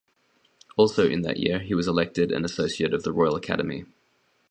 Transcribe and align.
Also 0.77 1.07
in 1.07 1.21
that 1.21 1.37
year 1.37 1.59
he 1.59 1.75
was 1.75 1.87
elected 1.87 2.31
an 2.31 2.43
associate 2.43 2.91
of 2.91 3.03
the 3.03 3.13
Royal 3.13 3.35
Academy. 3.35 3.85